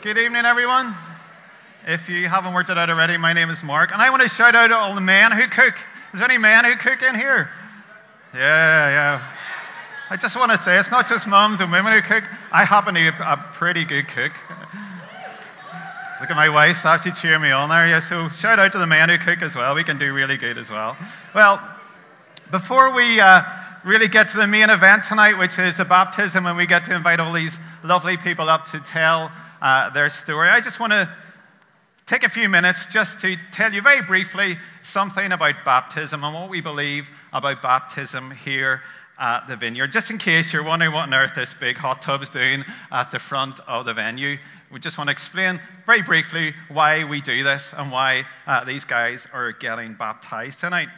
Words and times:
Good 0.00 0.16
evening, 0.16 0.44
everyone. 0.44 0.94
If 1.84 2.08
you 2.08 2.28
haven't 2.28 2.54
worked 2.54 2.70
it 2.70 2.78
out 2.78 2.88
already, 2.88 3.16
my 3.16 3.32
name 3.32 3.50
is 3.50 3.64
Mark, 3.64 3.92
and 3.92 4.00
I 4.00 4.10
want 4.10 4.22
to 4.22 4.28
shout 4.28 4.54
out 4.54 4.70
all 4.70 4.94
the 4.94 5.00
men 5.00 5.32
who 5.32 5.48
cook. 5.48 5.74
Is 6.12 6.20
there 6.20 6.30
any 6.30 6.38
men 6.38 6.64
who 6.64 6.76
cook 6.76 7.02
in 7.02 7.16
here? 7.16 7.50
Yeah, 8.32 8.38
yeah. 8.38 9.28
I 10.08 10.16
just 10.16 10.36
want 10.36 10.52
to 10.52 10.58
say 10.58 10.78
it's 10.78 10.92
not 10.92 11.08
just 11.08 11.26
moms 11.26 11.60
and 11.60 11.72
women 11.72 11.92
who 11.92 12.00
cook. 12.00 12.22
I 12.52 12.64
happen 12.64 12.94
to 12.94 13.00
be 13.00 13.08
a 13.08 13.44
pretty 13.54 13.84
good 13.84 14.06
cook. 14.06 14.30
Look 16.20 16.30
at 16.30 16.36
my 16.36 16.48
wife, 16.48 16.86
actually 16.86 17.12
cheering 17.12 17.42
me 17.42 17.50
on 17.50 17.68
there. 17.68 17.88
Yeah, 17.88 17.98
so 17.98 18.28
shout 18.28 18.60
out 18.60 18.70
to 18.72 18.78
the 18.78 18.86
men 18.86 19.08
who 19.08 19.18
cook 19.18 19.42
as 19.42 19.56
well. 19.56 19.74
We 19.74 19.82
can 19.82 19.98
do 19.98 20.14
really 20.14 20.36
good 20.36 20.58
as 20.58 20.70
well. 20.70 20.96
Well, 21.34 21.60
before 22.52 22.94
we 22.94 23.18
uh, 23.18 23.42
really 23.84 24.06
get 24.06 24.28
to 24.28 24.36
the 24.36 24.46
main 24.46 24.70
event 24.70 25.02
tonight, 25.02 25.38
which 25.38 25.58
is 25.58 25.76
the 25.76 25.84
baptism, 25.84 26.46
and 26.46 26.56
we 26.56 26.66
get 26.66 26.84
to 26.84 26.94
invite 26.94 27.18
all 27.18 27.32
these 27.32 27.58
lovely 27.82 28.16
people 28.16 28.48
up 28.48 28.66
to 28.66 28.78
tell 28.78 29.32
uh, 29.60 29.90
their 29.90 30.10
story. 30.10 30.48
I 30.48 30.60
just 30.60 30.80
want 30.80 30.92
to 30.92 31.08
take 32.06 32.24
a 32.24 32.28
few 32.28 32.48
minutes 32.48 32.86
just 32.86 33.20
to 33.20 33.36
tell 33.52 33.72
you 33.72 33.82
very 33.82 34.02
briefly 34.02 34.56
something 34.82 35.30
about 35.30 35.56
baptism 35.64 36.24
and 36.24 36.34
what 36.34 36.48
we 36.48 36.60
believe 36.60 37.08
about 37.32 37.60
baptism 37.60 38.30
here 38.30 38.82
at 39.18 39.46
the 39.46 39.56
vineyard. 39.56 39.92
Just 39.92 40.10
in 40.10 40.18
case 40.18 40.52
you're 40.52 40.64
wondering 40.64 40.92
what 40.92 41.02
on 41.02 41.14
earth 41.14 41.34
this 41.34 41.52
big 41.52 41.76
hot 41.76 42.02
tub's 42.02 42.30
doing 42.30 42.64
at 42.90 43.10
the 43.10 43.18
front 43.18 43.60
of 43.66 43.84
the 43.84 43.94
venue, 43.94 44.38
we 44.70 44.78
just 44.78 44.96
want 44.96 45.08
to 45.08 45.12
explain 45.12 45.60
very 45.86 46.02
briefly 46.02 46.54
why 46.68 47.04
we 47.04 47.20
do 47.20 47.42
this 47.42 47.74
and 47.76 47.90
why 47.90 48.24
uh, 48.46 48.64
these 48.64 48.84
guys 48.84 49.26
are 49.32 49.52
getting 49.52 49.94
baptized 49.94 50.60
tonight. 50.60 50.88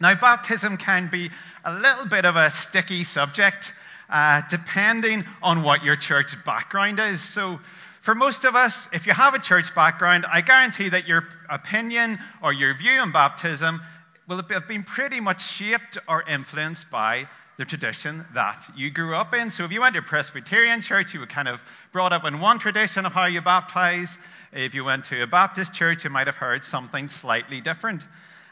Now, 0.00 0.14
baptism 0.14 0.76
can 0.76 1.08
be 1.08 1.30
a 1.64 1.74
little 1.74 2.06
bit 2.06 2.26
of 2.26 2.36
a 2.36 2.50
sticky 2.50 3.04
subject 3.04 3.72
uh, 4.08 4.42
depending 4.48 5.24
on 5.42 5.62
what 5.62 5.84
your 5.84 5.96
church 5.96 6.34
background 6.44 7.00
is. 7.00 7.20
So, 7.20 7.60
for 8.02 8.14
most 8.14 8.44
of 8.44 8.54
us, 8.54 8.88
if 8.92 9.06
you 9.08 9.12
have 9.12 9.34
a 9.34 9.38
church 9.40 9.74
background, 9.74 10.26
I 10.32 10.40
guarantee 10.40 10.90
that 10.90 11.08
your 11.08 11.26
opinion 11.50 12.20
or 12.40 12.52
your 12.52 12.72
view 12.76 13.00
on 13.00 13.10
baptism 13.10 13.80
will 14.28 14.36
have 14.36 14.68
been 14.68 14.84
pretty 14.84 15.18
much 15.18 15.44
shaped 15.44 15.98
or 16.08 16.22
influenced 16.22 16.88
by 16.88 17.28
the 17.58 17.64
tradition 17.64 18.24
that 18.34 18.62
you 18.76 18.90
grew 18.90 19.16
up 19.16 19.34
in. 19.34 19.50
So, 19.50 19.64
if 19.64 19.72
you 19.72 19.80
went 19.80 19.94
to 19.94 20.00
a 20.00 20.04
Presbyterian 20.04 20.82
church, 20.82 21.14
you 21.14 21.20
were 21.20 21.26
kind 21.26 21.48
of 21.48 21.62
brought 21.92 22.12
up 22.12 22.24
in 22.24 22.40
one 22.40 22.58
tradition 22.58 23.06
of 23.06 23.12
how 23.12 23.26
you 23.26 23.40
baptize. 23.40 24.16
If 24.52 24.74
you 24.74 24.84
went 24.84 25.06
to 25.06 25.22
a 25.22 25.26
Baptist 25.26 25.74
church, 25.74 26.04
you 26.04 26.10
might 26.10 26.28
have 26.28 26.36
heard 26.36 26.64
something 26.64 27.08
slightly 27.08 27.60
different. 27.60 28.02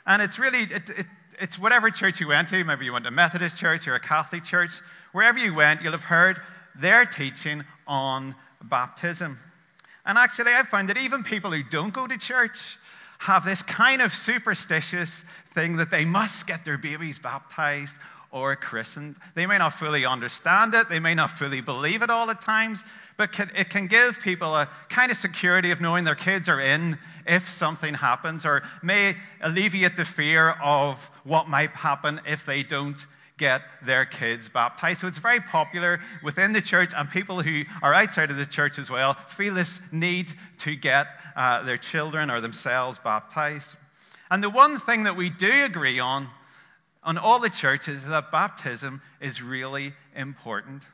And 0.06 0.20
it's 0.20 0.38
really, 0.38 0.62
it, 0.62 0.90
it, 0.90 1.06
it's 1.40 1.58
whatever 1.58 1.90
church 1.90 2.20
you 2.20 2.28
went 2.28 2.48
to. 2.48 2.62
Maybe 2.64 2.84
you 2.84 2.92
went 2.92 3.04
to 3.04 3.08
a 3.08 3.12
Methodist 3.12 3.56
church 3.56 3.86
or 3.86 3.94
a 3.94 4.00
Catholic 4.00 4.44
church 4.44 4.72
wherever 5.14 5.38
you 5.38 5.54
went, 5.54 5.80
you'll 5.80 5.92
have 5.92 6.02
heard 6.02 6.38
their 6.74 7.06
teaching 7.06 7.64
on 7.86 8.34
baptism. 8.64 9.38
And 10.04 10.18
actually, 10.18 10.52
I've 10.52 10.68
found 10.68 10.88
that 10.88 10.98
even 10.98 11.22
people 11.22 11.52
who 11.52 11.62
don't 11.62 11.94
go 11.94 12.06
to 12.06 12.18
church 12.18 12.76
have 13.18 13.44
this 13.44 13.62
kind 13.62 14.02
of 14.02 14.12
superstitious 14.12 15.24
thing 15.52 15.76
that 15.76 15.90
they 15.90 16.04
must 16.04 16.48
get 16.48 16.64
their 16.64 16.76
babies 16.76 17.18
baptized 17.20 17.96
or 18.32 18.56
christened. 18.56 19.14
They 19.36 19.46
may 19.46 19.58
not 19.58 19.74
fully 19.74 20.04
understand 20.04 20.74
it, 20.74 20.88
they 20.88 20.98
may 20.98 21.14
not 21.14 21.30
fully 21.30 21.60
believe 21.60 22.02
it 22.02 22.10
all 22.10 22.28
at 22.30 22.40
times, 22.40 22.82
but 23.16 23.30
it 23.54 23.70
can 23.70 23.86
give 23.86 24.18
people 24.18 24.56
a 24.56 24.68
kind 24.88 25.12
of 25.12 25.16
security 25.16 25.70
of 25.70 25.80
knowing 25.80 26.02
their 26.02 26.16
kids 26.16 26.48
are 26.48 26.60
in 26.60 26.98
if 27.24 27.48
something 27.48 27.94
happens, 27.94 28.44
or 28.44 28.64
may 28.82 29.16
alleviate 29.40 29.96
the 29.96 30.04
fear 30.04 30.50
of 30.60 30.98
what 31.22 31.48
might 31.48 31.70
happen 31.70 32.20
if 32.26 32.44
they 32.44 32.64
don't 32.64 33.06
get 33.36 33.62
their 33.84 34.04
kids 34.04 34.48
baptized. 34.48 35.00
So 35.00 35.08
it's 35.08 35.18
very 35.18 35.40
popular 35.40 36.00
within 36.22 36.52
the 36.52 36.62
church, 36.62 36.92
and 36.96 37.10
people 37.10 37.42
who 37.42 37.64
are 37.82 37.92
outside 37.92 38.30
of 38.30 38.36
the 38.36 38.46
church 38.46 38.78
as 38.78 38.88
well 38.88 39.14
feel 39.14 39.54
this 39.54 39.80
need 39.90 40.32
to 40.58 40.76
get 40.76 41.08
uh, 41.34 41.62
their 41.64 41.76
children 41.76 42.30
or 42.30 42.40
themselves 42.40 42.98
baptized. 43.02 43.74
And 44.30 44.42
the 44.42 44.50
one 44.50 44.78
thing 44.78 45.04
that 45.04 45.16
we 45.16 45.30
do 45.30 45.64
agree 45.64 45.98
on, 45.98 46.28
on 47.02 47.18
all 47.18 47.40
the 47.40 47.50
churches, 47.50 48.02
is 48.02 48.08
that 48.08 48.30
baptism 48.30 49.02
is 49.20 49.42
really 49.42 49.92
important. 50.14 50.84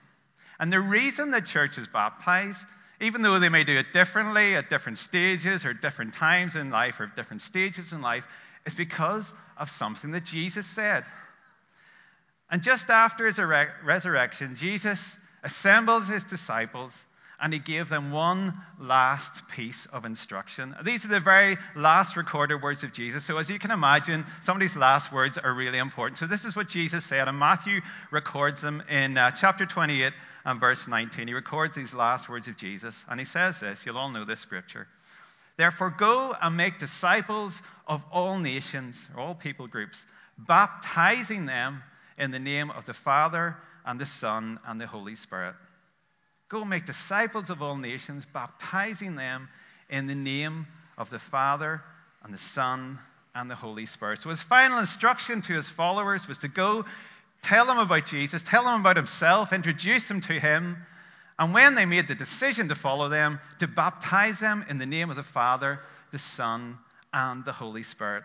And 0.59 0.73
the 0.73 0.81
reason 0.81 1.31
the 1.31 1.41
churches 1.41 1.87
baptize, 1.87 2.65
even 3.01 3.23
though 3.23 3.39
they 3.39 3.49
may 3.49 3.65
do 3.65 3.77
it 3.79 3.93
differently 3.93 4.57
at 4.57 4.69
different 4.69 4.99
stages 4.99 5.65
or 5.65 5.73
different 5.73 6.15
times 6.15 6.57
in 6.57 6.71
life 6.71 7.01
or 7.01 7.07
different 7.07 7.43
stages 7.43 7.93
in 7.93 8.03
life, 8.03 8.27
is 8.67 8.75
because 8.75 9.33
of 9.57 9.71
something 9.71 10.11
that 10.13 10.25
Jesus 10.25 10.67
said. 10.67 11.05
And 12.51 12.63
just 12.63 12.91
after 12.91 13.27
his 13.27 13.39
resurrection, 13.39 14.57
Jesus 14.57 15.19
assembles 15.43 16.09
his 16.09 16.25
disciples 16.25 17.07
and 17.41 17.53
he 17.53 17.59
gave 17.59 17.89
them 17.89 18.11
one 18.11 18.55
last 18.79 19.49
piece 19.49 19.87
of 19.87 20.05
instruction. 20.05 20.77
These 20.85 21.07
are 21.07 21.09
the 21.09 21.21
very 21.21 21.57
last 21.75 22.17
recorded 22.17 22.61
words 22.61 22.83
of 22.83 22.93
Jesus. 22.93 23.25
So, 23.25 23.39
as 23.39 23.49
you 23.49 23.59
can 23.59 23.71
imagine, 23.71 24.27
some 24.43 24.57
of 24.57 24.61
these 24.61 24.77
last 24.77 25.11
words 25.11 25.39
are 25.39 25.55
really 25.55 25.79
important. 25.79 26.19
So, 26.19 26.27
this 26.27 26.45
is 26.45 26.55
what 26.55 26.69
Jesus 26.69 27.05
said, 27.05 27.29
and 27.29 27.39
Matthew 27.39 27.81
records 28.11 28.61
them 28.61 28.83
in 28.91 29.17
uh, 29.17 29.31
chapter 29.31 29.65
28 29.65 30.13
and 30.45 30.61
verse 30.61 30.87
19. 30.87 31.29
He 31.29 31.35
records 31.35 31.77
these 31.77 31.95
last 31.95 32.29
words 32.29 32.47
of 32.47 32.57
Jesus, 32.57 33.05
and 33.09 33.19
he 33.19 33.25
says 33.25 33.61
this. 33.61 33.87
You'll 33.87 33.99
all 33.99 34.11
know 34.11 34.25
this 34.25 34.41
scripture. 34.41 34.87
Therefore, 35.57 35.91
go 35.91 36.37
and 36.41 36.57
make 36.57 36.79
disciples 36.79 37.61
of 37.87 38.03
all 38.13 38.39
nations, 38.39 39.09
or 39.15 39.23
all 39.23 39.35
people 39.35 39.67
groups, 39.67 40.05
baptizing 40.39 41.47
them 41.47 41.83
in 42.21 42.31
the 42.31 42.39
name 42.39 42.71
of 42.71 42.85
the 42.85 42.95
Father 42.95 43.57
and 43.85 44.01
the 44.01 44.07
Son 44.07 44.61
and 44.67 44.81
the 44.81 44.87
Holy 44.87 45.17
Spirit. 45.17 45.55
Go 46.49 46.65
make 46.65 46.87
disciples 46.87 47.51
of 47.51 47.63
all 47.63 47.77
nations, 47.77 48.27
baptizing 48.33 49.17
them 49.17 49.49
in 49.89 50.07
the 50.07 50.15
name 50.15 50.67
of 50.99 51.11
the 51.11 51.19
Father 51.19 51.83
and 52.23 52.33
the 52.33 52.39
Son 52.39 52.99
and 53.35 53.51
the 53.51 53.57
Holy 53.57 53.87
Spirit. 53.87 54.23
So 54.23 54.31
his 54.31 54.43
final 54.43 54.79
instruction 54.79 55.43
to 55.43 55.53
his 55.55 55.69
followers 55.69 56.29
was 56.29 56.39
to 56.39 56.49
go 56.49 56.85
tell 57.43 57.67
them 57.67 57.79
about 57.79 58.07
Jesus, 58.07 58.43
tell 58.43 58.65
them 58.65 58.81
about 58.81 58.97
himself, 58.97 59.53
introduce 59.53 60.07
them 60.07 60.21
to 60.21 60.35
him, 60.35 60.77
and 61.39 61.55
when 61.55 61.75
they 61.75 61.87
made 61.87 62.07
the 62.07 62.15
decision 62.15 62.69
to 62.69 62.75
follow 62.75 63.09
them, 63.09 63.41
to 63.61 63.67
baptize 63.67 64.41
them 64.41 64.67
in 64.69 64.77
the 64.77 64.85
name 64.85 65.09
of 65.09 65.17
the 65.17 65.23
Father, 65.23 65.81
the 66.13 66.19
Son, 66.19 66.77
and 67.15 67.47
the 67.47 67.53
Holy 67.53 67.83
Spirit. 67.83 68.25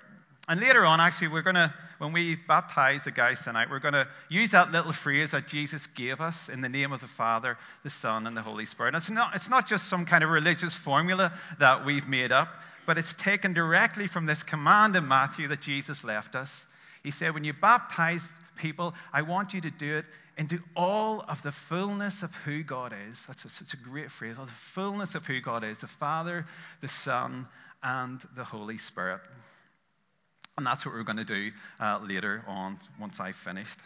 And 0.50 0.60
later 0.60 0.86
on, 0.86 1.00
actually, 1.00 1.30
we're 1.30 1.42
going 1.42 1.56
to, 1.56 1.74
when 1.98 2.12
we 2.12 2.36
baptize 2.36 3.04
the 3.06 3.12
guys 3.12 3.42
tonight, 3.42 3.70
we're 3.70 3.80
going 3.80 3.94
to 3.94 4.08
use 4.30 4.52
that 4.52 4.72
little 4.72 4.92
phrase 4.92 5.32
that 5.32 5.48
Jesus 5.48 5.88
gave 5.88 6.22
us 6.22 6.50
in 6.50 6.62
the 6.62 6.70
name 6.70 6.92
of 6.92 7.02
the 7.02 7.08
Father, 7.08 7.58
the 7.84 7.90
Son, 7.90 8.28
and 8.28 8.36
the 8.36 8.42
Holy 8.42 8.66
Spirit. 8.66 8.90
And 8.90 8.98
it's 8.98 9.10
not, 9.10 9.36
it's 9.36 9.50
not 9.50 9.68
just 9.68 9.88
some 9.88 10.06
kind 10.06 10.24
of 10.24 10.30
religious 10.30 10.76
formula 10.76 11.34
that 11.60 11.86
we've 11.86 12.08
made 12.08 12.32
up, 12.32 12.50
but 12.86 12.98
it's 12.98 13.14
taken 13.14 13.54
directly 13.54 14.08
from 14.08 14.26
this 14.26 14.44
command 14.44 14.96
in 14.96 15.08
Matthew 15.08 15.48
that 15.48 15.62
Jesus 15.62 16.04
left 16.04 16.36
us. 16.36 16.66
He 17.04 17.12
said, 17.12 17.34
When 17.34 17.44
you 17.44 17.54
baptize 17.54 18.28
people, 18.58 18.94
I 19.14 19.22
want 19.22 19.54
you 19.54 19.62
to 19.62 19.72
do 19.72 19.98
it 19.98 20.06
into 20.38 20.60
all 20.76 21.24
of 21.28 21.42
the 21.44 21.52
fullness 21.52 22.24
of 22.24 22.36
who 22.36 22.64
God 22.64 22.94
is. 23.10 23.26
That's 23.26 23.46
a, 23.46 23.50
such 23.50 23.74
a 23.74 23.78
great 23.78 24.12
phrase. 24.12 24.38
All 24.38 24.46
the 24.46 24.52
fullness 24.52 25.16
of 25.16 25.26
who 25.26 25.40
God 25.40 25.64
is 25.64 25.78
the 25.78 25.88
Father, 25.88 26.46
the 26.82 26.88
Son, 26.88 27.48
and 27.82 28.22
the 28.36 28.44
Holy 28.44 28.78
Spirit. 28.78 29.22
And 30.58 30.66
that's 30.66 30.86
what 30.86 30.96
we're 30.96 31.04
going 31.04 31.18
to 31.18 31.26
do 31.26 31.52
uh, 31.80 32.00
later 32.02 32.44
on 32.48 32.80
once 33.00 33.20
I've 33.20 33.36
finished. 33.36 33.80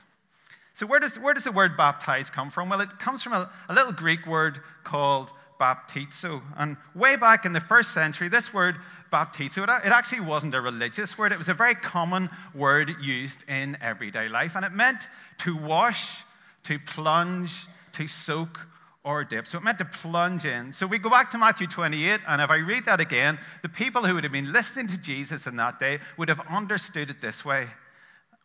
So, 0.73 0.85
where 0.85 0.99
does, 0.99 1.17
where 1.17 1.33
does 1.33 1.43
the 1.43 1.51
word 1.51 1.75
baptize 1.75 2.29
come 2.29 2.51
from? 2.51 2.69
Well, 2.69 2.81
it 2.81 2.99
comes 2.99 3.23
from 3.23 3.33
a, 3.33 3.49
a 3.67 3.73
little 3.73 3.91
Greek 3.91 4.25
word 4.27 4.59
called 4.83 5.31
baptizo. 5.59 6.41
And 6.57 6.77
way 6.95 7.15
back 7.17 7.45
in 7.45 7.53
the 7.53 7.59
first 7.59 7.93
century, 7.93 8.29
this 8.29 8.53
word 8.53 8.77
baptizo, 9.11 9.63
it, 9.63 9.87
it 9.87 9.91
actually 9.91 10.21
wasn't 10.21 10.55
a 10.55 10.61
religious 10.61 11.17
word, 11.17 11.31
it 11.31 11.37
was 11.37 11.49
a 11.49 11.53
very 11.53 11.75
common 11.75 12.29
word 12.55 12.95
used 13.01 13.43
in 13.49 13.77
everyday 13.81 14.29
life. 14.29 14.55
And 14.55 14.63
it 14.63 14.71
meant 14.71 15.01
to 15.39 15.57
wash, 15.57 16.23
to 16.65 16.79
plunge, 16.79 17.65
to 17.93 18.07
soak, 18.07 18.59
or 19.09 19.23
dip. 19.23 19.47
So 19.47 19.57
it 19.57 19.63
meant 19.63 19.79
to 19.79 19.85
plunge 19.85 20.45
in. 20.45 20.71
So 20.71 20.85
we 20.85 20.99
go 20.99 21.09
back 21.09 21.31
to 21.31 21.39
Matthew 21.39 21.65
28, 21.65 22.21
and 22.27 22.41
if 22.41 22.49
I 22.51 22.57
read 22.57 22.85
that 22.85 22.99
again, 22.99 23.39
the 23.63 23.69
people 23.69 24.05
who 24.05 24.13
would 24.13 24.23
have 24.23 24.31
been 24.31 24.53
listening 24.53 24.87
to 24.87 24.97
Jesus 24.97 25.47
in 25.47 25.55
that 25.55 25.79
day 25.79 25.99
would 26.17 26.29
have 26.29 26.41
understood 26.47 27.09
it 27.09 27.19
this 27.19 27.43
way. 27.43 27.67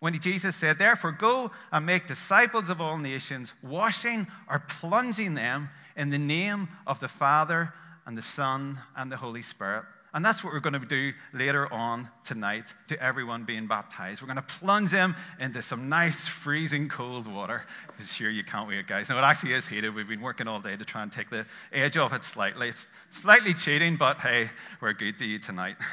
When 0.00 0.19
Jesus 0.20 0.56
said, 0.56 0.78
Therefore, 0.78 1.12
go 1.12 1.50
and 1.70 1.84
make 1.84 2.06
disciples 2.06 2.70
of 2.70 2.81
all 2.81 2.96
nations, 2.96 3.52
washing 3.62 4.26
or 4.49 4.61
plunging 4.61 5.34
them 5.34 5.69
in 5.96 6.08
the 6.08 6.19
name 6.19 6.69
of 6.87 6.99
the 6.99 7.08
Father 7.08 7.72
and 8.06 8.17
the 8.17 8.22
Son 8.22 8.81
and 8.96 9.12
the 9.12 9.17
Holy 9.19 9.43
Spirit. 9.43 9.84
And 10.14 10.25
that's 10.25 10.44
what 10.44 10.52
we're 10.52 10.61
going 10.61 10.81
to 10.81 10.87
do 10.87 11.12
later 11.32 11.70
on 11.72 12.08
tonight 12.22 12.72
to 12.87 13.02
everyone 13.02 13.43
being 13.43 13.66
baptized. 13.66 14.22
We're 14.22 14.28
going 14.28 14.37
to 14.37 14.43
plunge 14.43 14.93
them 14.93 15.16
into 15.40 15.61
some 15.61 15.88
nice 15.88 16.28
freezing 16.28 16.88
cold 16.88 17.26
water. 17.26 17.64
Sure, 18.00 18.31
you 18.31 18.44
can't 18.44 18.69
wait, 18.69 18.87
guys. 18.87 19.08
No, 19.08 19.19
it 19.19 19.22
actually 19.22 19.55
is 19.55 19.66
heated. 19.66 19.93
We've 19.93 20.08
been 20.08 20.20
working 20.20 20.46
all 20.46 20.61
day 20.61 20.76
to 20.76 20.84
try 20.84 21.02
and 21.02 21.11
take 21.11 21.31
the 21.31 21.44
edge 21.72 21.96
off 21.96 22.14
it 22.14 22.22
slightly. 22.22 22.69
It's 22.69 22.87
slightly 23.11 23.55
cheating, 23.55 23.96
but 23.96 24.19
hey, 24.19 24.50
we're 24.81 24.93
good 24.93 25.19
to 25.19 25.25
you 25.25 25.38
tonight. 25.38 25.76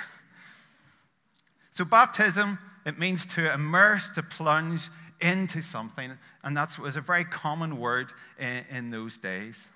So, 1.73 1.85
baptism, 1.85 2.59
it 2.85 2.99
means 2.99 3.25
to 3.27 3.53
immerse, 3.53 4.09
to 4.15 4.23
plunge 4.23 4.81
into 5.21 5.61
something. 5.61 6.11
And 6.43 6.57
that 6.57 6.77
was 6.77 6.97
a 6.97 7.01
very 7.01 7.23
common 7.23 7.79
word 7.79 8.11
in, 8.37 8.65
in 8.69 8.89
those 8.89 9.15
days. 9.15 9.69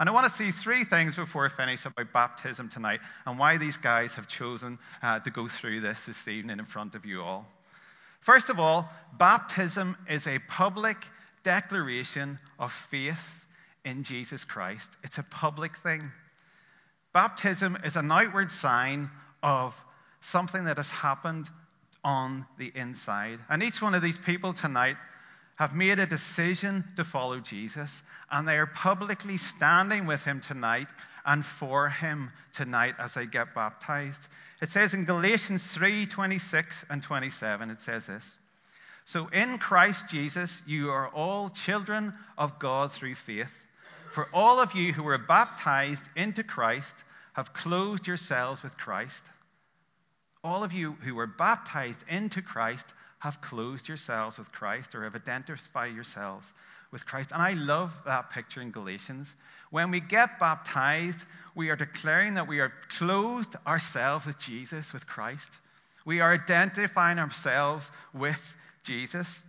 And 0.00 0.08
I 0.08 0.12
want 0.12 0.26
to 0.26 0.32
see 0.32 0.50
three 0.50 0.84
things 0.84 1.14
before 1.14 1.44
I 1.44 1.50
finish 1.50 1.84
about 1.84 2.10
baptism 2.14 2.70
tonight 2.70 3.00
and 3.26 3.38
why 3.38 3.58
these 3.58 3.76
guys 3.76 4.14
have 4.14 4.26
chosen 4.26 4.78
uh, 5.02 5.20
to 5.20 5.30
go 5.30 5.46
through 5.46 5.82
this 5.82 6.06
this 6.06 6.26
evening 6.26 6.58
in 6.58 6.64
front 6.64 6.94
of 6.94 7.04
you 7.04 7.20
all. 7.20 7.46
First 8.20 8.48
of 8.48 8.58
all, 8.58 8.88
baptism 9.18 9.98
is 10.08 10.26
a 10.26 10.38
public 10.48 10.96
declaration 11.42 12.38
of 12.58 12.72
faith 12.72 13.46
in 13.84 14.02
Jesus 14.02 14.42
Christ. 14.42 14.90
It's 15.04 15.18
a 15.18 15.22
public 15.22 15.76
thing. 15.76 16.02
Baptism 17.12 17.76
is 17.84 17.96
an 17.96 18.10
outward 18.10 18.50
sign 18.50 19.10
of 19.42 19.78
something 20.22 20.64
that 20.64 20.78
has 20.78 20.88
happened 20.88 21.46
on 22.02 22.46
the 22.56 22.72
inside. 22.74 23.38
And 23.50 23.62
each 23.62 23.82
one 23.82 23.94
of 23.94 24.00
these 24.00 24.16
people 24.16 24.54
tonight 24.54 24.96
have 25.60 25.74
made 25.74 25.98
a 25.98 26.06
decision 26.06 26.82
to 26.96 27.04
follow 27.04 27.38
Jesus, 27.38 28.02
and 28.30 28.48
they 28.48 28.56
are 28.56 28.66
publicly 28.66 29.36
standing 29.36 30.06
with 30.06 30.24
him 30.24 30.40
tonight 30.40 30.88
and 31.26 31.44
for 31.44 31.90
him 31.90 32.30
tonight 32.54 32.94
as 32.98 33.12
they 33.12 33.26
get 33.26 33.54
baptized. 33.54 34.26
It 34.62 34.70
says 34.70 34.94
in 34.94 35.04
Galatians 35.04 35.62
3 35.74 36.06
26 36.06 36.86
and 36.88 37.02
27, 37.02 37.68
it 37.68 37.82
says 37.82 38.06
this. 38.06 38.38
So 39.04 39.28
in 39.34 39.58
Christ 39.58 40.08
Jesus, 40.08 40.62
you 40.66 40.88
are 40.88 41.08
all 41.08 41.50
children 41.50 42.14
of 42.38 42.58
God 42.58 42.90
through 42.90 43.16
faith. 43.16 43.54
For 44.12 44.30
all 44.32 44.60
of 44.60 44.72
you 44.72 44.94
who 44.94 45.02
were 45.02 45.18
baptized 45.18 46.08
into 46.16 46.42
Christ 46.42 46.96
have 47.34 47.52
clothed 47.52 48.06
yourselves 48.06 48.62
with 48.62 48.78
Christ. 48.78 49.24
All 50.42 50.64
of 50.64 50.72
you 50.72 50.92
who 51.02 51.16
were 51.16 51.26
baptized 51.26 52.02
into 52.08 52.40
Christ 52.40 52.86
have 53.20 53.40
clothed 53.40 53.86
yourselves 53.86 54.38
with 54.38 54.50
Christ 54.50 54.94
or 54.94 55.04
have 55.04 55.14
identified 55.14 55.94
yourselves 55.94 56.50
with 56.90 57.06
Christ. 57.06 57.30
And 57.32 57.40
I 57.40 57.52
love 57.52 57.92
that 58.06 58.30
picture 58.30 58.60
in 58.60 58.72
Galatians. 58.72 59.34
When 59.70 59.90
we 59.90 60.00
get 60.00 60.38
baptized, 60.40 61.24
we 61.54 61.70
are 61.70 61.76
declaring 61.76 62.34
that 62.34 62.48
we 62.48 62.60
are 62.60 62.72
clothed 62.98 63.54
ourselves 63.66 64.26
with 64.26 64.38
Jesus, 64.38 64.92
with 64.92 65.06
Christ. 65.06 65.50
We 66.04 66.20
are 66.20 66.32
identifying 66.32 67.18
ourselves 67.18 67.90
with 68.12 68.56
Jesus. 68.82 69.42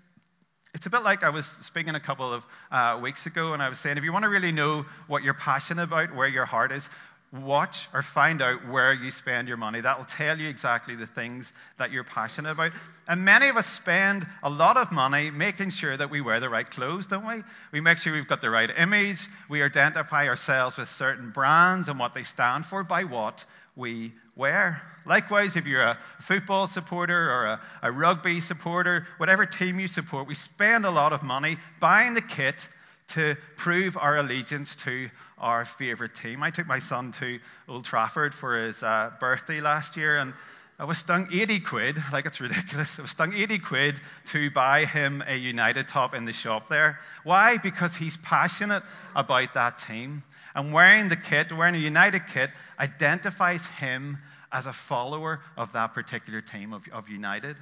It's 0.74 0.85
a 0.85 0.89
bit 0.89 1.03
like 1.03 1.24
I 1.24 1.29
was 1.29 1.45
speaking 1.45 1.95
a 1.95 2.00
couple 2.00 2.31
of 2.31 2.45
uh, 2.71 3.00
weeks 3.01 3.25
ago, 3.25 3.53
and 3.53 3.63
I 3.63 3.69
was 3.69 3.79
saying 3.79 3.97
if 3.97 4.03
you 4.03 4.13
want 4.13 4.24
to 4.24 4.29
really 4.29 4.51
know 4.51 4.85
what 5.07 5.24
you're 5.24 5.33
passionate 5.33 5.83
about, 5.83 6.15
where 6.15 6.27
your 6.27 6.45
heart 6.45 6.71
is, 6.71 6.89
watch 7.31 7.88
or 7.94 8.01
find 8.01 8.42
out 8.42 8.68
where 8.68 8.94
you 8.94 9.10
spend 9.10 9.48
your 9.48 9.56
money. 9.57 9.80
That'll 9.80 10.04
tell 10.04 10.38
you 10.38 10.50
exactly 10.50 10.95
the 10.95 11.07
things 11.07 11.54
that 11.78 11.92
you're 11.92 12.04
passionate 12.04 12.51
about. 12.51 12.74
And 13.07 13.24
many 13.24 13.48
of 13.48 13.56
us 13.56 13.68
spend 13.68 14.28
a 14.44 14.50
lot 14.50 14.75
of 14.75 14.92
money 14.92 15.31
making 15.31 15.69
sure 15.69 15.95
that 15.95 16.10
we 16.10 16.19
wear 16.19 16.42
the 16.42 16.50
right 16.50 16.69
clothes, 16.69 17.07
don't 17.07 17.25
we? 17.25 17.44
We 17.72 17.80
make 17.80 18.00
sure 18.00 18.12
we've 18.12 18.28
got 18.28 18.42
the 18.42 18.50
right 18.50 18.69
image. 18.78 19.28
We 19.50 19.63
identify 19.63 20.28
ourselves 20.28 20.75
with 20.75 20.89
certain 20.89 21.31
brands 21.31 21.88
and 21.88 21.98
what 21.98 22.13
they 22.13 22.24
stand 22.24 22.66
for 22.66 22.83
by 22.83 23.06
what 23.06 23.45
we 23.77 24.12
wear. 24.36 24.81
Likewise, 25.06 25.56
if 25.56 25.66
you're 25.66 25.81
a 25.81 25.98
football 26.19 26.68
supporter 26.68 27.31
or 27.31 27.45
a, 27.45 27.62
a 27.84 27.92
rugby 27.92 28.42
supporter, 28.42 29.07
whatever 29.18 29.45
team 29.45 29.80
you 29.80 29.88
support, 29.88 30.27
we 30.27 30.36
spend 30.36 30.86
a 30.86 30.92
lot 30.92 31.13
of 31.13 31.24
money 31.24 31.57
buying 31.80 32.13
the 32.13 32.22
kit 32.22 32.68
to 33.12 33.36
prove 33.56 33.98
our 33.98 34.18
allegiance 34.18 34.75
to 34.78 35.10
our 35.38 35.66
favourite 35.66 36.16
team. 36.16 36.44
I 36.44 36.52
took 36.52 36.68
my 36.68 36.80
son 36.80 37.12
to 37.13 37.40
Old 37.68 37.86
Trafford 37.86 38.34
for 38.34 38.58
his 38.58 38.81
uh, 38.84 39.12
birthday 39.19 39.60
last 39.60 39.98
year, 39.98 40.18
and 40.18 40.34
I 40.80 40.86
was 40.86 40.98
stung 40.98 41.28
80 41.31 41.60
quid, 41.60 42.04
like 42.12 42.25
it's 42.25 42.42
ridiculous. 42.42 42.98
I 42.98 43.04
was 43.04 43.12
stung 43.12 43.34
80 43.34 43.60
quid 43.60 44.02
to 44.28 44.50
buy 44.52 44.86
him 44.86 45.24
a 45.28 45.36
United 45.36 45.88
top 45.88 46.16
in 46.16 46.25
the 46.25 46.34
shop 46.34 46.69
there. 46.69 47.00
Why? 47.24 47.58
Because 47.58 47.96
he's 47.96 48.18
passionate 48.18 48.84
about 49.16 49.54
that 49.54 49.78
team. 49.78 50.24
And 50.56 50.74
wearing 50.74 51.10
the 51.10 51.16
kit, 51.16 51.52
wearing 51.52 51.75
a 51.75 51.80
United 51.80 52.24
kit, 52.28 52.50
identifies 52.80 53.66
him 53.66 54.18
as 54.52 54.66
a 54.66 54.74
follower 54.74 55.42
of 55.56 55.74
that 55.74 55.94
particular 55.94 56.42
team 56.42 56.74
of, 56.74 56.84
of 56.92 57.10
United. 57.10 57.58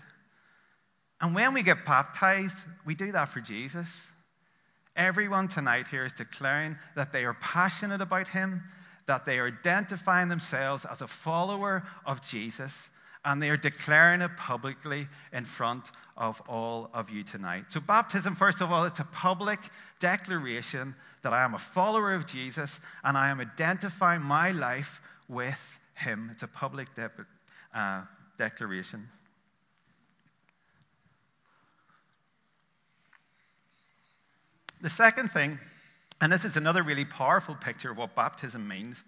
And 1.22 1.36
when 1.36 1.54
we 1.54 1.64
get 1.64 1.86
baptized, 1.86 2.58
we 2.86 2.96
do 2.96 3.12
that 3.12 3.30
for 3.30 3.42
Jesus. 3.42 4.02
Everyone 4.96 5.48
tonight 5.48 5.88
here 5.88 6.06
is 6.06 6.14
declaring 6.14 6.78
that 6.96 7.12
they 7.12 7.26
are 7.26 7.36
passionate 7.36 8.02
about 8.02 8.28
Him, 8.28 8.64
that 9.06 9.26
they 9.26 9.40
are 9.40 9.48
identifying 9.48 10.30
themselves 10.30 10.86
as 10.86 11.02
a 11.02 11.08
follower 11.08 11.84
of 12.06 12.22
Jesus, 12.28 12.90
and 13.26 13.42
they 13.42 13.50
are 13.50 13.58
declaring 13.58 14.22
it 14.22 14.36
publicly 14.38 15.08
in 15.34 15.46
front 15.46 15.92
of 16.18 16.42
all 16.48 16.90
of 16.94 17.10
you 17.10 17.24
tonight. 17.24 17.66
So, 17.70 17.80
baptism, 17.80 18.36
first 18.36 18.62
of 18.62 18.72
all, 18.72 18.86
it's 18.86 19.00
a 19.00 19.06
public 19.06 19.60
declaration 20.00 20.96
that 21.22 21.34
I 21.34 21.44
am 21.44 21.54
a 21.54 21.60
follower 21.60 22.14
of 22.14 22.26
Jesus 22.26 22.80
and 23.04 23.18
I 23.18 23.30
am 23.30 23.40
identifying 23.40 24.22
my 24.22 24.52
life 24.52 25.02
with 25.28 25.80
Him. 25.96 26.30
It's 26.32 26.44
a 26.44 26.48
public 26.48 26.94
de- 26.96 27.12
uh, 27.74 28.02
declaration. 28.38 29.08
The 34.82 34.90
second 34.90 35.30
thing, 35.30 35.60
and 36.22 36.32
this 36.32 36.46
is 36.46 36.58
another 36.58 36.84
really 36.84 37.06
powerful 37.06 37.56
picture 37.56 37.92
of 37.92 37.98
what 37.98 38.16
baptism 38.16 38.68
means. 38.68 39.04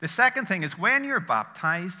The 0.00 0.08
second 0.08 0.46
thing 0.46 0.62
is 0.62 0.78
when 0.78 1.04
you're 1.04 1.20
baptized, 1.20 1.98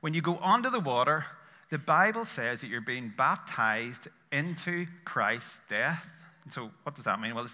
when 0.00 0.14
you 0.14 0.22
go 0.22 0.38
under 0.40 0.70
the 0.70 0.80
water, 0.80 1.24
the 1.70 1.78
Bible 1.78 2.24
says 2.24 2.60
that 2.60 2.68
you're 2.68 2.80
being 2.80 3.12
baptized 3.16 4.08
into 4.30 4.86
Christ's 5.04 5.60
death. 5.68 6.06
So, 6.50 6.70
what 6.82 6.94
does 6.94 7.04
that 7.04 7.20
mean? 7.20 7.34
Well, 7.34 7.46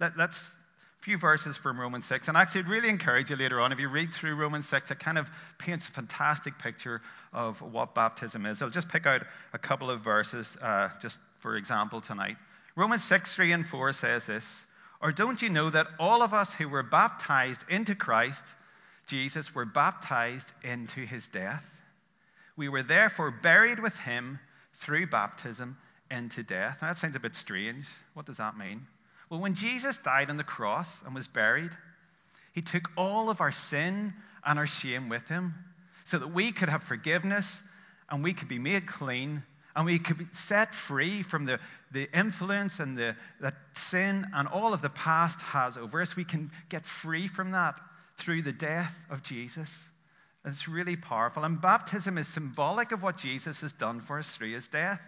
let, 0.00 0.18
us 0.18 0.56
a 1.00 1.02
few 1.02 1.18
verses 1.18 1.56
from 1.56 1.78
Romans 1.78 2.06
6. 2.06 2.28
And 2.28 2.36
actually, 2.36 2.62
I'd 2.62 2.68
really 2.68 2.88
encourage 2.88 3.30
you 3.30 3.36
later 3.36 3.60
on, 3.60 3.72
if 3.72 3.80
you 3.80 3.88
read 3.88 4.12
through 4.12 4.34
Romans 4.36 4.68
6, 4.68 4.90
it 4.90 4.98
kind 4.98 5.18
of 5.18 5.30
paints 5.58 5.88
a 5.88 5.90
fantastic 5.90 6.58
picture 6.58 7.02
of 7.32 7.60
what 7.60 7.94
baptism 7.94 8.46
is. 8.46 8.62
I'll 8.62 8.70
just 8.70 8.88
pick 8.88 9.06
out 9.06 9.22
a 9.52 9.58
couple 9.58 9.90
of 9.90 10.00
verses, 10.00 10.56
uh, 10.62 10.90
just 11.00 11.18
for 11.40 11.56
example, 11.56 12.00
tonight. 12.00 12.36
Romans 12.76 13.02
6, 13.04 13.34
3 13.34 13.52
and 13.52 13.66
4 13.66 13.92
says 13.94 14.26
this 14.26 14.66
Or 15.00 15.10
don't 15.10 15.40
you 15.40 15.48
know 15.48 15.70
that 15.70 15.88
all 15.98 16.22
of 16.22 16.34
us 16.34 16.52
who 16.52 16.68
were 16.68 16.82
baptized 16.82 17.64
into 17.68 17.94
Christ 17.94 18.44
Jesus 19.06 19.54
were 19.54 19.64
baptized 19.64 20.52
into 20.62 21.00
his 21.00 21.26
death? 21.28 21.64
We 22.56 22.68
were 22.68 22.82
therefore 22.82 23.30
buried 23.30 23.78
with 23.80 23.96
him 23.96 24.38
through 24.74 25.06
baptism 25.06 25.78
into 26.10 26.42
death. 26.42 26.78
Now, 26.82 26.88
that 26.88 26.96
sounds 26.96 27.16
a 27.16 27.20
bit 27.20 27.34
strange. 27.34 27.86
What 28.14 28.26
does 28.26 28.36
that 28.36 28.58
mean? 28.58 28.86
Well, 29.30 29.40
when 29.40 29.54
Jesus 29.54 29.98
died 29.98 30.30
on 30.30 30.36
the 30.36 30.44
cross 30.44 31.02
and 31.02 31.14
was 31.14 31.28
buried, 31.28 31.70
he 32.52 32.62
took 32.62 32.90
all 32.96 33.30
of 33.30 33.40
our 33.40 33.52
sin 33.52 34.12
and 34.44 34.58
our 34.58 34.66
shame 34.66 35.08
with 35.08 35.26
him 35.28 35.54
so 36.04 36.18
that 36.18 36.28
we 36.28 36.52
could 36.52 36.68
have 36.68 36.82
forgiveness 36.82 37.62
and 38.10 38.22
we 38.22 38.34
could 38.34 38.48
be 38.48 38.58
made 38.58 38.86
clean 38.86 39.42
and 39.76 39.84
we 39.84 39.98
could 39.98 40.16
be 40.16 40.26
set 40.32 40.74
free 40.74 41.22
from 41.22 41.44
the, 41.44 41.60
the 41.92 42.08
influence 42.18 42.80
and 42.80 42.96
the, 42.96 43.14
that 43.40 43.54
sin 43.74 44.26
and 44.34 44.48
all 44.48 44.72
of 44.72 44.80
the 44.80 44.88
past 44.88 45.38
has 45.42 45.76
over 45.76 46.00
us. 46.00 46.16
We 46.16 46.24
can 46.24 46.50
get 46.70 46.86
free 46.86 47.28
from 47.28 47.50
that 47.50 47.78
through 48.16 48.40
the 48.42 48.52
death 48.52 48.96
of 49.10 49.22
Jesus. 49.22 49.84
It's 50.46 50.66
really 50.66 50.96
powerful. 50.96 51.44
And 51.44 51.60
baptism 51.60 52.16
is 52.16 52.26
symbolic 52.26 52.92
of 52.92 53.02
what 53.02 53.18
Jesus 53.18 53.60
has 53.60 53.72
done 53.72 54.00
for 54.00 54.18
us 54.18 54.34
through 54.34 54.54
his 54.54 54.66
death. 54.66 55.00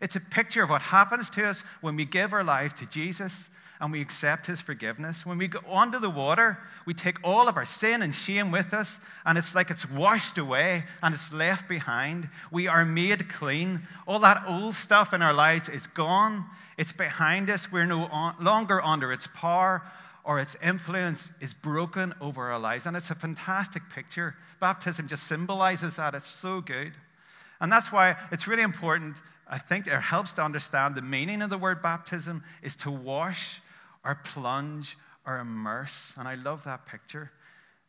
It's 0.00 0.14
a 0.14 0.20
picture 0.20 0.62
of 0.62 0.70
what 0.70 0.82
happens 0.82 1.28
to 1.30 1.44
us 1.44 1.60
when 1.80 1.96
we 1.96 2.04
give 2.04 2.32
our 2.32 2.44
life 2.44 2.76
to 2.76 2.86
Jesus 2.86 3.50
and 3.82 3.90
we 3.90 4.00
accept 4.00 4.46
his 4.46 4.60
forgiveness. 4.60 5.26
When 5.26 5.38
we 5.38 5.48
go 5.48 5.58
under 5.68 5.98
the 5.98 6.08
water, 6.08 6.56
we 6.86 6.94
take 6.94 7.18
all 7.24 7.48
of 7.48 7.56
our 7.56 7.64
sin 7.64 8.00
and 8.00 8.14
shame 8.14 8.52
with 8.52 8.72
us, 8.74 8.96
and 9.26 9.36
it's 9.36 9.56
like 9.56 9.72
it's 9.72 9.90
washed 9.90 10.38
away 10.38 10.84
and 11.02 11.12
it's 11.12 11.32
left 11.32 11.68
behind. 11.68 12.28
We 12.52 12.68
are 12.68 12.84
made 12.84 13.28
clean. 13.28 13.82
All 14.06 14.20
that 14.20 14.44
old 14.46 14.76
stuff 14.76 15.12
in 15.12 15.20
our 15.20 15.34
lives 15.34 15.68
is 15.68 15.88
gone, 15.88 16.44
it's 16.78 16.92
behind 16.92 17.50
us. 17.50 17.72
We're 17.72 17.84
no 17.86 18.32
longer 18.40 18.80
under 18.80 19.12
its 19.12 19.26
power 19.26 19.82
or 20.24 20.38
its 20.38 20.56
influence 20.62 21.28
is 21.40 21.52
broken 21.52 22.14
over 22.20 22.52
our 22.52 22.60
lives. 22.60 22.86
And 22.86 22.96
it's 22.96 23.10
a 23.10 23.16
fantastic 23.16 23.82
picture. 23.96 24.36
Baptism 24.60 25.08
just 25.08 25.24
symbolizes 25.24 25.96
that. 25.96 26.14
It's 26.14 26.28
so 26.28 26.60
good. 26.60 26.92
And 27.60 27.70
that's 27.70 27.90
why 27.90 28.16
it's 28.30 28.46
really 28.46 28.62
important. 28.62 29.16
I 29.48 29.58
think 29.58 29.88
it 29.88 29.92
helps 29.92 30.34
to 30.34 30.44
understand 30.44 30.94
the 30.94 31.02
meaning 31.02 31.42
of 31.42 31.50
the 31.50 31.58
word 31.58 31.82
baptism 31.82 32.44
is 32.62 32.76
to 32.76 32.90
wash 32.92 33.60
or 34.04 34.16
plunge 34.16 34.96
or 35.26 35.38
immerse. 35.38 36.14
And 36.16 36.26
I 36.26 36.34
love 36.34 36.64
that 36.64 36.86
picture. 36.86 37.30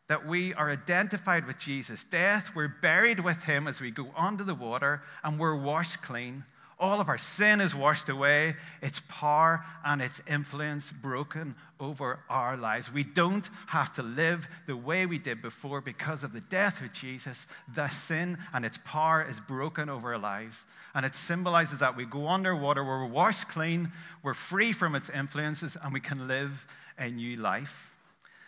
That 0.07 0.27
we 0.27 0.53
are 0.53 0.69
identified 0.69 1.47
with 1.47 1.57
Jesus' 1.57 2.03
death, 2.03 2.51
we're 2.55 2.75
buried 2.81 3.19
with 3.19 3.41
him 3.43 3.67
as 3.67 3.79
we 3.79 3.89
go 3.89 4.11
under 4.17 4.43
the 4.43 4.53
water, 4.53 5.01
and 5.23 5.39
we're 5.39 5.55
washed 5.55 6.01
clean. 6.01 6.43
All 6.83 6.99
of 6.99 7.07
our 7.07 7.17
sin 7.17 7.61
is 7.61 7.73
washed 7.73 8.09
away, 8.09 8.57
its 8.81 9.01
power 9.07 9.63
and 9.85 10.01
its 10.01 10.21
influence 10.27 10.91
broken 10.91 11.55
over 11.79 12.19
our 12.29 12.57
lives. 12.57 12.91
We 12.91 13.05
don't 13.05 13.49
have 13.67 13.93
to 13.93 14.03
live 14.03 14.45
the 14.67 14.75
way 14.75 15.05
we 15.05 15.17
did 15.17 15.41
before 15.41 15.79
because 15.79 16.25
of 16.25 16.33
the 16.33 16.41
death 16.41 16.81
of 16.81 16.91
Jesus. 16.91 17.47
The 17.73 17.87
sin 17.87 18.37
and 18.53 18.65
its 18.65 18.77
power 18.79 19.25
is 19.25 19.39
broken 19.39 19.87
over 19.87 20.11
our 20.11 20.19
lives. 20.19 20.65
And 20.93 21.05
it 21.05 21.15
symbolizes 21.15 21.79
that 21.79 21.95
we 21.95 22.03
go 22.03 22.27
underwater, 22.27 22.83
we're 22.83 23.05
washed 23.05 23.47
clean, 23.47 23.89
we're 24.21 24.33
free 24.33 24.73
from 24.73 24.93
its 24.95 25.09
influences, 25.09 25.77
and 25.81 25.93
we 25.93 26.01
can 26.01 26.27
live 26.27 26.67
a 26.97 27.09
new 27.09 27.37
life. 27.37 27.91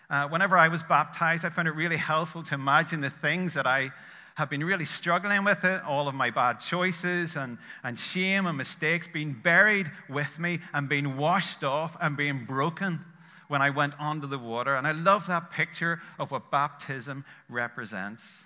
Uh, 0.09 0.27
whenever 0.27 0.57
I 0.57 0.67
was 0.67 0.83
baptized, 0.83 1.45
I 1.45 1.49
found 1.51 1.69
it 1.69 1.75
really 1.75 1.95
helpful 1.95 2.43
to 2.43 2.53
imagine 2.53 2.99
the 2.99 3.09
things 3.09 3.53
that 3.53 3.65
I 3.65 3.91
have 4.35 4.49
been 4.49 4.63
really 4.63 4.85
struggling 4.85 5.43
with 5.43 5.63
it, 5.63 5.81
all 5.83 6.07
of 6.07 6.15
my 6.15 6.29
bad 6.29 6.59
choices 6.59 7.35
and, 7.37 7.57
and 7.83 7.97
shame 7.97 8.45
and 8.45 8.57
mistakes 8.57 9.07
being 9.07 9.33
buried 9.33 9.89
with 10.09 10.37
me 10.37 10.59
and 10.73 10.89
being 10.89 11.17
washed 11.17 11.63
off 11.63 11.97
and 12.01 12.17
being 12.17 12.45
broken 12.45 12.99
when 13.47 13.61
I 13.61 13.69
went 13.69 13.93
under 13.99 14.27
the 14.27 14.37
water. 14.37 14.75
And 14.75 14.85
I 14.85 14.91
love 14.91 15.27
that 15.27 15.51
picture 15.51 16.01
of 16.19 16.31
what 16.31 16.51
baptism 16.51 17.23
represents. 17.49 18.43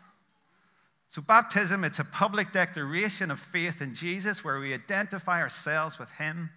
So, 1.08 1.24
baptism, 1.24 1.84
it's 1.84 1.98
a 1.98 2.04
public 2.04 2.52
declaration 2.52 3.32
of 3.32 3.40
faith 3.40 3.82
in 3.82 3.96
Jesus 3.96 4.44
where 4.44 4.60
we 4.60 4.76
identify 4.76 5.42
ourselves 5.42 5.98
with 5.98 6.12
Him. 6.12 6.52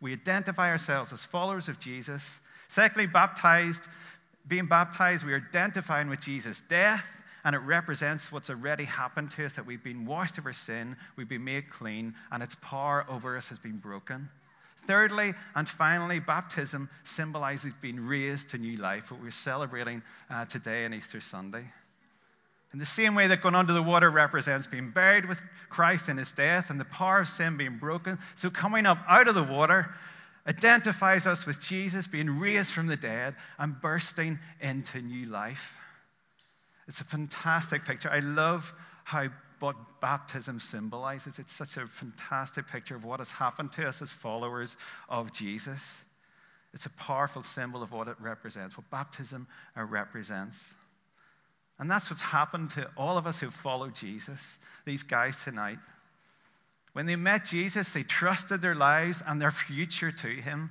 We 0.00 0.12
identify 0.12 0.70
ourselves 0.70 1.12
as 1.12 1.24
followers 1.24 1.68
of 1.68 1.80
Jesus. 1.80 2.38
Secondly, 2.68 3.06
baptized, 3.08 3.82
being 4.46 4.66
baptized, 4.66 5.26
we 5.26 5.32
are 5.32 5.44
identifying 5.48 6.08
with 6.08 6.20
Jesus' 6.20 6.60
death, 6.60 7.04
and 7.46 7.54
it 7.54 7.60
represents 7.60 8.32
what's 8.32 8.50
already 8.50 8.82
happened 8.82 9.30
to 9.30 9.46
us 9.46 9.54
that 9.54 9.66
we've 9.66 9.84
been 9.84 10.04
washed 10.04 10.36
of 10.36 10.46
our 10.46 10.52
sin, 10.52 10.96
we've 11.14 11.28
been 11.28 11.44
made 11.44 11.70
clean, 11.70 12.12
and 12.32 12.42
its 12.42 12.56
power 12.56 13.06
over 13.08 13.36
us 13.36 13.50
has 13.50 13.58
been 13.60 13.76
broken. 13.76 14.28
Thirdly, 14.88 15.32
and 15.54 15.68
finally, 15.68 16.18
baptism 16.18 16.90
symbolizes 17.04 17.72
being 17.80 18.04
raised 18.04 18.48
to 18.48 18.58
new 18.58 18.76
life, 18.78 19.12
what 19.12 19.22
we're 19.22 19.30
celebrating 19.30 20.02
uh, 20.28 20.46
today 20.46 20.86
on 20.86 20.92
Easter 20.92 21.20
Sunday. 21.20 21.64
In 22.72 22.80
the 22.80 22.84
same 22.84 23.14
way 23.14 23.28
that 23.28 23.42
going 23.42 23.54
under 23.54 23.74
the 23.74 23.82
water 23.82 24.10
represents 24.10 24.66
being 24.66 24.90
buried 24.90 25.26
with 25.26 25.40
Christ 25.68 26.08
in 26.08 26.16
his 26.16 26.32
death 26.32 26.70
and 26.70 26.80
the 26.80 26.84
power 26.84 27.20
of 27.20 27.28
sin 27.28 27.56
being 27.56 27.78
broken, 27.78 28.18
so 28.34 28.50
coming 28.50 28.86
up 28.86 28.98
out 29.08 29.28
of 29.28 29.36
the 29.36 29.44
water 29.44 29.94
identifies 30.48 31.28
us 31.28 31.46
with 31.46 31.60
Jesus 31.60 32.08
being 32.08 32.40
raised 32.40 32.72
from 32.72 32.88
the 32.88 32.96
dead 32.96 33.36
and 33.56 33.80
bursting 33.80 34.40
into 34.60 35.00
new 35.00 35.26
life. 35.26 35.74
It's 36.88 37.00
a 37.00 37.04
fantastic 37.04 37.84
picture. 37.84 38.10
I 38.10 38.20
love 38.20 38.72
how 39.04 39.28
what 39.58 39.76
baptism 40.00 40.60
symbolizes. 40.60 41.38
It's 41.38 41.52
such 41.52 41.76
a 41.76 41.86
fantastic 41.86 42.68
picture 42.68 42.94
of 42.94 43.04
what 43.04 43.20
has 43.20 43.30
happened 43.30 43.72
to 43.72 43.88
us 43.88 44.02
as 44.02 44.12
followers 44.12 44.76
of 45.08 45.32
Jesus. 45.32 46.04
It's 46.74 46.86
a 46.86 46.90
powerful 46.90 47.42
symbol 47.42 47.82
of 47.82 47.90
what 47.90 48.08
it 48.08 48.16
represents, 48.20 48.76
what 48.76 48.90
baptism 48.90 49.46
uh, 49.76 49.84
represents. 49.84 50.74
And 51.78 51.90
that's 51.90 52.10
what's 52.10 52.22
happened 52.22 52.70
to 52.72 52.90
all 52.96 53.16
of 53.16 53.26
us 53.26 53.40
who 53.40 53.50
follow 53.50 53.88
Jesus, 53.88 54.58
these 54.84 55.02
guys 55.02 55.42
tonight. 55.44 55.78
When 56.92 57.06
they 57.06 57.16
met 57.16 57.44
Jesus, 57.44 57.92
they 57.92 58.02
trusted 58.02 58.62
their 58.62 58.74
lives 58.74 59.22
and 59.26 59.40
their 59.40 59.50
future 59.50 60.10
to 60.10 60.28
him, 60.28 60.70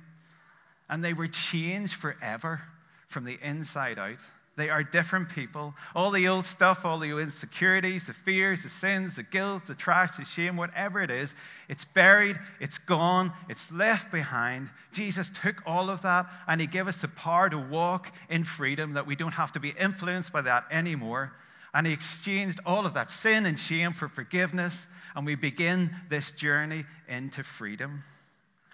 and 0.88 1.02
they 1.02 1.12
were 1.12 1.28
changed 1.28 1.94
forever 1.94 2.60
from 3.08 3.24
the 3.24 3.38
inside 3.40 3.98
out. 3.98 4.18
They 4.56 4.70
are 4.70 4.82
different 4.82 5.28
people. 5.28 5.74
All 5.94 6.10
the 6.10 6.28
old 6.28 6.46
stuff, 6.46 6.86
all 6.86 6.98
the 6.98 7.18
insecurities, 7.18 8.06
the 8.06 8.14
fears, 8.14 8.62
the 8.62 8.70
sins, 8.70 9.16
the 9.16 9.22
guilt, 9.22 9.66
the 9.66 9.74
trash, 9.74 10.16
the 10.16 10.24
shame, 10.24 10.56
whatever 10.56 11.00
it 11.02 11.10
is, 11.10 11.34
it's 11.68 11.84
buried, 11.84 12.38
it's 12.58 12.78
gone, 12.78 13.32
it's 13.50 13.70
left 13.70 14.10
behind. 14.10 14.70
Jesus 14.92 15.30
took 15.42 15.62
all 15.66 15.90
of 15.90 16.02
that 16.02 16.26
and 16.48 16.58
He 16.58 16.66
gave 16.66 16.88
us 16.88 17.02
the 17.02 17.08
power 17.08 17.50
to 17.50 17.58
walk 17.58 18.10
in 18.30 18.44
freedom, 18.44 18.94
that 18.94 19.06
we 19.06 19.14
don't 19.14 19.32
have 19.32 19.52
to 19.52 19.60
be 19.60 19.74
influenced 19.78 20.32
by 20.32 20.40
that 20.40 20.64
anymore. 20.70 21.32
And 21.74 21.86
He 21.86 21.92
exchanged 21.92 22.60
all 22.64 22.86
of 22.86 22.94
that 22.94 23.10
sin 23.10 23.44
and 23.44 23.58
shame 23.58 23.92
for 23.92 24.08
forgiveness, 24.08 24.86
and 25.14 25.26
we 25.26 25.34
begin 25.34 25.94
this 26.08 26.32
journey 26.32 26.86
into 27.08 27.42
freedom. 27.42 28.02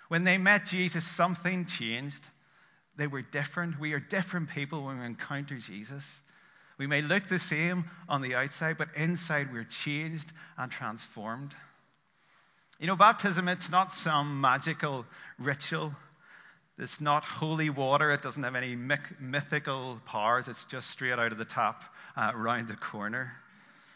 When 0.07 0.23
they 0.23 0.39
met 0.39 0.67
Jesus, 0.67 1.05
something 1.05 1.67
changed. 1.67 2.25
They 2.97 3.07
were 3.07 3.23
different. 3.23 3.81
We 3.81 3.95
are 3.95 4.01
different 4.01 4.51
people 4.51 4.85
when 4.85 5.01
we 5.01 5.07
encounter 5.07 5.57
Jesus. 5.57 6.21
We 6.79 6.87
may 6.87 7.03
look 7.03 7.29
the 7.29 7.39
same 7.39 7.85
on 8.09 8.23
the 8.23 8.35
outside, 8.35 8.79
but 8.79 8.89
inside 8.97 9.53
we're 9.53 9.65
changed 9.65 10.33
and 10.59 10.71
transformed. 10.71 11.55
You 12.79 12.87
know, 12.87 12.97
baptism, 12.97 13.49
it's 13.49 13.71
not 13.71 13.93
some 13.93 14.41
magical 14.41 15.07
ritual. 15.39 15.95
It's 16.79 17.01
not 17.01 17.25
holy 17.25 17.71
water. 17.71 18.11
It 18.11 18.23
doesn't 18.23 18.43
have 18.43 18.57
any 18.57 18.75
mythical 18.75 20.01
powers. 20.05 20.49
It's 20.49 20.65
just 20.65 20.91
straight 20.91 21.13
out 21.13 21.33
of 21.33 21.39
the 21.39 21.45
tap 21.45 21.85
uh, 22.17 22.33
around 22.35 22.69
the 22.69 22.77
corner. 22.77 23.33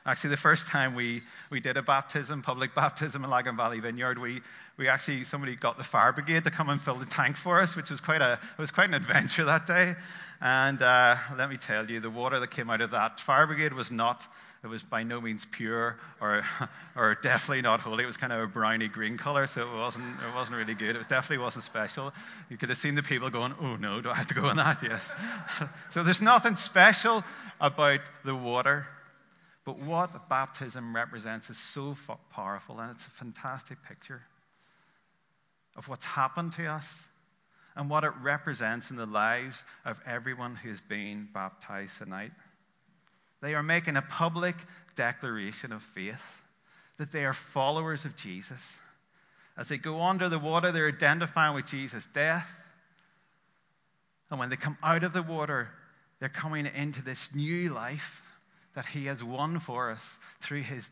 Actually, 0.07 0.31
the 0.31 0.37
first 0.37 0.69
time 0.69 0.95
we, 0.95 1.21
we 1.51 1.59
did 1.59 1.77
a 1.77 1.83
baptism, 1.83 2.41
public 2.41 2.77
baptism 2.77 3.25
in 3.25 3.31
Lagan 3.31 3.57
Valley 3.57 3.81
Vineyard, 3.81 4.19
we, 4.19 4.41
we 4.77 4.87
actually, 4.87 5.25
somebody 5.25 5.57
got 5.57 5.79
the 5.79 5.85
fire 5.85 6.13
brigade 6.13 6.45
to 6.45 6.51
come 6.53 6.69
and 6.69 6.81
fill 6.81 6.95
the 6.95 7.07
tank 7.07 7.37
for 7.37 7.61
us, 7.61 7.75
which 7.75 7.91
was 7.91 8.01
quite, 8.01 8.23
a, 8.23 8.35
it 8.35 8.61
was 8.61 8.71
quite 8.71 8.89
an 8.89 8.95
adventure 8.95 9.45
that 9.45 9.67
day. 9.67 9.97
And 10.41 10.81
uh, 10.81 11.17
let 11.37 11.51
me 11.51 11.57
tell 11.57 11.91
you, 11.91 11.99
the 11.99 12.11
water 12.11 12.39
that 12.39 12.53
came 12.53 12.71
out 12.71 12.83
of 12.83 12.93
that 12.93 13.19
fire 13.19 13.49
brigade 13.49 13.73
was 13.73 13.91
not, 13.91 14.25
it 14.63 14.69
was 14.69 14.85
by 14.85 15.03
no 15.03 15.21
means 15.21 15.45
pure 15.45 15.97
or, 16.21 16.45
or 16.97 17.17
definitely 17.21 17.63
not 17.63 17.81
holy. 17.81 18.05
It 18.05 18.07
was 18.07 18.17
kind 18.17 18.33
of 18.33 18.41
a 18.43 18.47
browny 18.47 18.87
green 18.87 19.17
color, 19.17 19.49
so 19.49 19.63
it 19.63 19.77
wasn't, 19.77 20.05
it 20.05 20.35
wasn't 20.37 20.57
really 20.57 20.75
good. 20.75 20.95
It 20.95 20.99
was 20.99 21.09
definitely 21.09 21.43
wasn't 21.43 21.65
special. 21.65 22.15
You 22.49 22.57
could 22.57 22.69
have 22.69 22.79
seen 22.79 22.95
the 22.95 23.03
people 23.03 23.29
going, 23.31 23.55
oh 23.61 23.75
no, 23.75 24.01
do 24.01 24.11
I 24.11 24.15
have 24.15 24.29
to 24.29 24.35
go 24.35 24.51
in 24.51 24.59
that? 24.59 24.83
Yes. 24.89 25.13
so 25.91 26.05
there's 26.05 26.23
nothing 26.23 26.55
special 26.55 27.25
about 27.61 28.01
the 28.25 28.37
water. 28.37 28.87
But 29.67 29.81
what 29.81 30.29
baptism 30.29 30.95
represents 30.95 31.51
is 31.51 31.59
so 31.59 31.97
powerful, 32.31 32.79
and 32.79 32.93
it's 32.93 33.05
a 33.05 33.11
fantastic 33.11 33.77
picture 33.83 34.23
of 35.75 35.89
what's 35.89 36.05
happened 36.05 36.53
to 36.53 36.67
us 36.67 37.09
and 37.75 37.91
what 37.91 38.05
it 38.05 38.13
represents 38.23 38.91
in 38.91 38.97
the 38.97 39.07
lives 39.07 39.63
of 39.85 40.01
everyone 40.07 40.55
who's 40.55 40.81
been 40.81 41.29
baptized 41.35 41.99
tonight. 41.99 42.31
They 43.43 43.55
are 43.55 43.63
making 43.63 43.97
a 43.97 44.03
public 44.03 44.55
declaration 44.95 45.73
of 45.73 45.83
faith 45.83 46.25
that 46.99 47.11
they 47.11 47.25
are 47.25 47.35
followers 47.35 48.05
of 48.05 48.15
Jesus. 48.17 48.79
As 49.59 49.69
they 49.69 49.79
go 49.79 50.01
under 50.01 50.29
the 50.29 50.39
water, 50.39 50.71
they're 50.71 50.89
identifying 50.89 51.57
with 51.57 51.67
Jesus' 51.67 52.07
death. 52.07 52.49
And 54.31 54.39
when 54.39 54.49
they 54.49 54.57
come 54.57 54.79
out 54.83 55.03
of 55.03 55.13
the 55.13 55.23
water, 55.23 55.69
they're 56.21 56.29
coming 56.29 56.67
into 56.67 57.03
this 57.03 57.35
new 57.35 57.75
life 57.75 58.23
that 58.77 58.87
He 58.87 59.07
has 59.07 59.25
won 59.25 59.59
for 59.59 59.91
us 59.91 60.19
through 60.41 60.63
His 60.63 60.89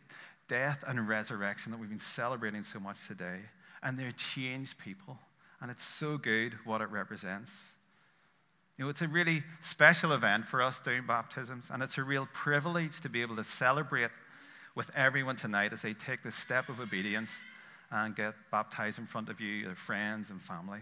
death 0.48 0.82
and 0.86 1.08
resurrection 1.08 1.70
that 1.70 1.78
we've 1.78 1.88
been 1.88 1.98
celebrating 1.98 2.64
so 2.64 2.80
much 2.80 3.06
today. 3.06 3.38
And 3.82 3.98
they're 3.98 4.12
changed 4.34 4.78
people. 4.78 5.18
And 5.60 5.70
it's 5.70 5.84
so 5.84 6.18
good 6.18 6.54
what 6.64 6.80
it 6.80 6.90
represents. 6.90 7.72
You 8.76 8.84
know, 8.84 8.90
it's 8.90 9.02
a 9.02 9.08
really 9.08 9.44
special 9.60 10.12
event 10.12 10.46
for 10.46 10.60
us 10.60 10.80
doing 10.80 11.06
baptisms, 11.06 11.70
and 11.72 11.82
it's 11.82 11.96
a 11.96 12.02
real 12.02 12.26
privilege 12.32 13.00
to 13.02 13.08
be 13.08 13.22
able 13.22 13.36
to 13.36 13.44
celebrate 13.44 14.10
with 14.74 14.90
everyone 14.96 15.36
tonight 15.36 15.72
as 15.72 15.82
they 15.82 15.92
take 15.92 16.22
this 16.24 16.34
step 16.34 16.68
of 16.68 16.80
obedience 16.80 17.30
and 17.92 18.16
get 18.16 18.34
baptized 18.50 18.98
in 18.98 19.06
front 19.06 19.28
of 19.28 19.40
you, 19.40 19.66
their 19.66 19.76
friends 19.76 20.30
and 20.30 20.42
family. 20.42 20.80